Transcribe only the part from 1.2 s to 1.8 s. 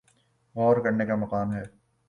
مقام ہے۔